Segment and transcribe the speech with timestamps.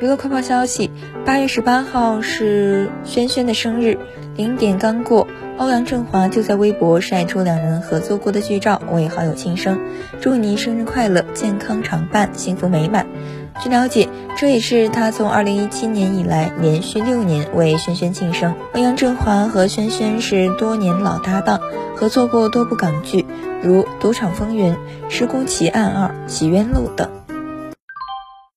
[0.00, 0.90] 娱乐快报消息：
[1.26, 3.98] 八月十八号是轩轩的生日，
[4.34, 9.78] 零点刚过，欧阳震华就在微博晒出两人合作过的剧照，为好友庆生，
[10.18, 13.06] 祝你生日快乐，健康常伴，幸福美满。
[13.62, 14.08] 据了解，
[14.38, 18.54] 这也是他从二零一七年以来连续六年为轩轩庆生。
[18.72, 21.60] 欧阳震华和轩轩是多年老搭档，
[21.94, 23.26] 合作过多部港剧，
[23.62, 24.72] 如《赌场风云》
[25.10, 27.10] 《施工奇案二》《洗冤录》等。